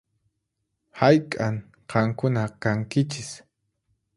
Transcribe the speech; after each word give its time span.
Hayk'an 1.01 1.59
qankuna 1.95 2.47
kankichis? 2.63 3.29